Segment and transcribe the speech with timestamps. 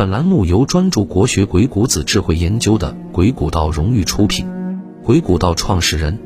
[0.00, 4.48] 本栏目由专注国学鬼谷子智慧研究的鬼谷道荣誉出品。
[5.04, 6.18] 鬼谷道创始人，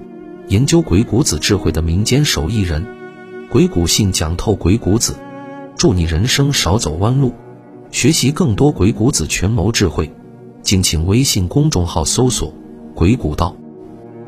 [0.46, 2.87] 研究鬼谷子智慧的民间手艺人。
[3.50, 5.16] 鬼谷信讲透鬼谷子，
[5.76, 7.34] 祝你人生少走弯路。
[7.90, 10.09] 学习更多鬼谷子权谋智慧，
[10.63, 12.54] 敬请微信公众号搜索
[12.95, 13.56] “鬼谷道”。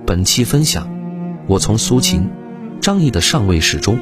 [0.05, 0.89] 本期分享，
[1.47, 2.29] 我从苏秦、
[2.81, 4.01] 张仪的上位史中，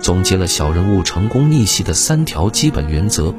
[0.00, 3.34] 总结了小人物成功逆袭的三条基本原则。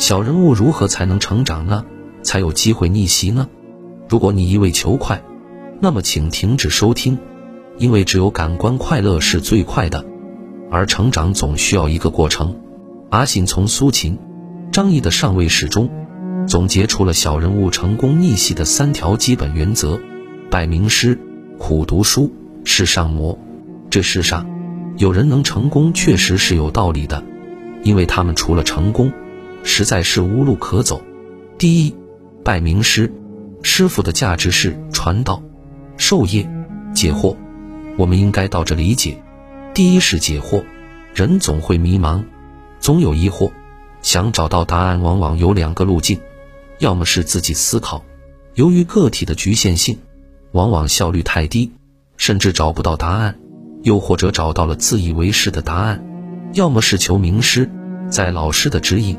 [0.00, 1.84] 小人物如何才能成长呢？
[2.22, 3.46] 才有机会逆袭呢？
[4.08, 5.22] 如果你一味求快，
[5.78, 7.18] 那么请停止收听，
[7.76, 10.02] 因为只有感官快乐是最快的，
[10.70, 12.56] 而成长总需要一个过程。
[13.10, 14.18] 阿信从苏秦、
[14.72, 15.90] 张仪的上位史中，
[16.48, 20.00] 总结出了小人物成功逆袭的三条基本原则：
[20.50, 21.18] 拜名师、
[21.58, 22.32] 苦读书、
[22.64, 23.38] 世上磨。
[23.90, 24.46] 这世上
[24.96, 27.22] 有人能成功，确实是有道理的，
[27.82, 29.12] 因为他们除了成功。
[29.62, 31.02] 实在是无路可走。
[31.58, 31.94] 第一，
[32.44, 33.12] 拜名师，
[33.62, 35.42] 师傅的价值是传道、
[35.96, 36.48] 授业、
[36.94, 37.36] 解惑。
[37.96, 39.22] 我们应该倒着理解：
[39.74, 40.64] 第一是解惑。
[41.12, 42.24] 人总会迷茫，
[42.78, 43.50] 总有疑惑，
[44.00, 46.20] 想找到答案，往往有两个路径：
[46.78, 48.04] 要么是自己思考，
[48.54, 49.98] 由于个体的局限性，
[50.52, 51.72] 往往效率太低，
[52.16, 53.34] 甚至找不到答案；
[53.82, 55.98] 又或者找到了自以为是的答案；
[56.54, 57.68] 要么是求名师，
[58.08, 59.18] 在老师的指引。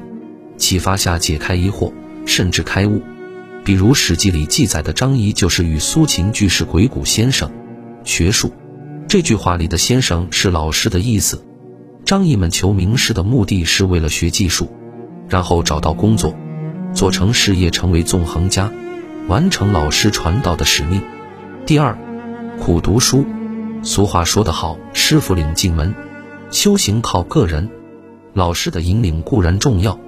[0.62, 1.92] 启发下解开疑惑，
[2.28, 3.02] 甚至开悟。
[3.66, 7.52] 比如《史记》里记载的张仪，就是与苏秦俱是鬼谷先生。
[8.04, 8.54] 学术
[9.08, 11.44] 这句话里的“先生”是老师的意思。
[12.06, 14.72] 张仪们求名师的目的是为了学技术，
[15.28, 16.36] 然后找到工作，
[16.94, 18.72] 做成事业，成为纵横家，
[19.28, 21.02] 完成老师传道的使命。
[21.66, 21.98] 第二，
[22.60, 23.26] 苦读书。
[23.82, 25.96] 俗话说得好：“师傅领进门，
[26.52, 27.68] 修行靠个人。”
[28.34, 30.00] 老师的引领固然重要。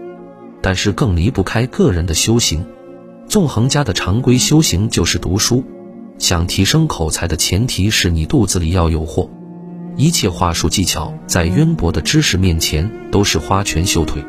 [0.63, 2.65] 但是更离不开个人的修行。
[3.27, 5.63] 纵横家的常规修行就是读书。
[6.19, 9.29] 想提升口才的前提是你肚子里要有货。
[9.97, 14.23] 一切话术技巧在渊博的知识面前都是花拳绣腿。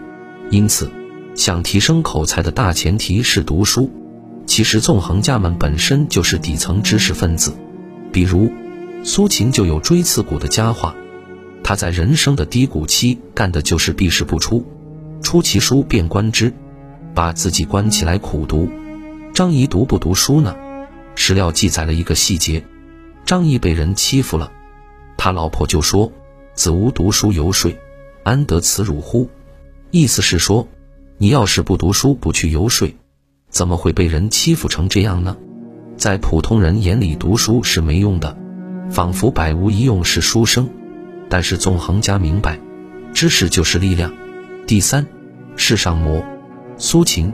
[0.51, 0.91] 因此，
[1.37, 3.89] 想提升口才的大前提是读书。
[4.45, 7.55] 其实纵横家们本身就是底层知识分子。
[8.11, 8.51] 比如，
[9.05, 10.97] 苏秦就有锥刺股的佳话。
[11.63, 14.67] 他在人生的低谷期干的就是避世不出。
[15.25, 16.53] 出其书便观之，
[17.15, 18.69] 把自己关起来苦读。
[19.33, 20.55] 张仪读不读书呢？
[21.17, 22.63] 史料记载了一个细节：
[23.25, 24.53] 张仪被人欺负了，
[25.17, 26.13] 他老婆就说
[26.55, 27.77] ：“子无读书游说，
[28.23, 29.29] 安得此辱乎？”
[29.91, 30.69] 意思是说，
[31.19, 32.95] 你要是不读书不去游说，
[33.49, 35.37] 怎么会被人欺负成这样呢？
[35.97, 38.37] 在普通人眼里，读书是没用的，
[38.91, 40.69] 仿佛百无一用是书生。
[41.29, 42.61] 但是纵横家明白，
[43.15, 44.13] 知识就是力量。
[44.67, 45.07] 第三。
[45.57, 46.25] 世上魔，
[46.77, 47.33] 苏秦、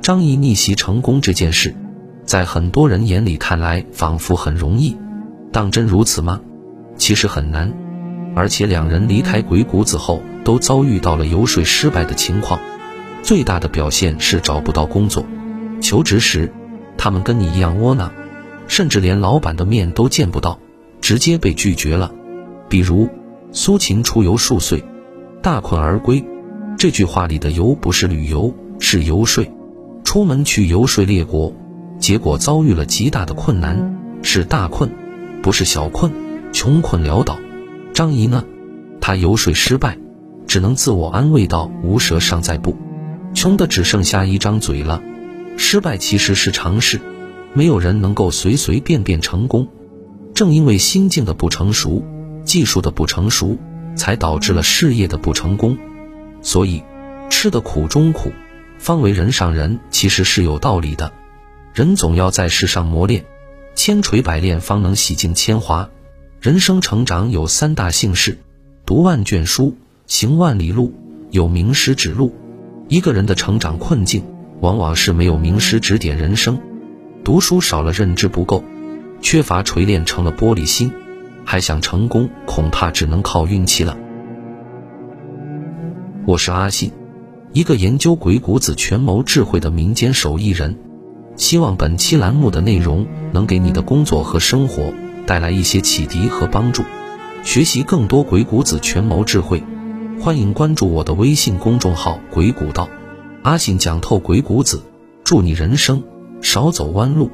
[0.00, 1.74] 张仪逆袭成功这件事，
[2.24, 4.96] 在很多人眼里看来仿佛很容易，
[5.50, 6.40] 当真如此吗？
[6.96, 7.72] 其实很难，
[8.36, 12.60] 而且两人离开鬼谷子后，都遭遇到了游说失败的情况。
[13.22, 15.24] 最大的表现是找不到工作，
[15.80, 16.52] 求职时，
[16.98, 18.12] 他们跟你一样窝囊，
[18.68, 20.58] 甚至连老板的面都见不到，
[21.00, 22.12] 直接被拒绝了。
[22.68, 23.08] 比如，
[23.52, 24.84] 苏秦出游数岁，
[25.40, 26.24] 大困而归。
[26.82, 29.46] 这句话里的“游”不是旅游，是游说。
[30.02, 31.54] 出门去游说列国，
[32.00, 34.90] 结果遭遇了极大的困难，是大困，
[35.44, 36.10] 不是小困，
[36.52, 37.38] 穷困潦倒。
[37.94, 38.44] 张仪呢，
[39.00, 39.96] 他游说失败，
[40.48, 42.76] 只能自我安慰道：“无舌尚在不，
[43.32, 45.00] 穷的只剩下一张嘴了。”
[45.56, 47.00] 失败其实是常事，
[47.54, 49.68] 没有人能够随随便便成功。
[50.34, 52.02] 正因为心境的不成熟，
[52.44, 53.56] 技术的不成熟，
[53.94, 55.78] 才导致了事业的不成功。
[56.42, 56.82] 所以，
[57.30, 58.32] 吃的苦中苦，
[58.78, 61.12] 方为人上人，其实是有道理的。
[61.72, 63.24] 人总要在世上磨练，
[63.74, 65.88] 千锤百炼方能洗尽铅华。
[66.40, 68.36] 人生成长有三大幸事：
[68.84, 69.76] 读万卷书，
[70.06, 70.92] 行万里路，
[71.30, 72.34] 有名师指路。
[72.88, 74.24] 一个人的成长困境，
[74.60, 76.60] 往往是没有名师指点人生。
[77.24, 78.64] 读书少了，认知不够，
[79.22, 80.92] 缺乏锤炼，成了玻璃心，
[81.44, 83.96] 还想成功，恐怕只能靠运气了。
[86.24, 86.92] 我是阿信，
[87.52, 90.78] 一个研究鬼谷子权谋智慧的民间手艺人。
[91.36, 94.94] 希望本期栏目的内容能给你的工作和生活
[95.26, 96.84] 带来一些启迪和帮助。
[97.42, 99.64] 学习更多鬼谷子权谋智慧，
[100.20, 102.88] 欢迎关注我的微信公众号“鬼谷道”。
[103.42, 104.80] 阿信讲透鬼谷子，
[105.24, 106.04] 祝你人生
[106.40, 107.32] 少走弯路。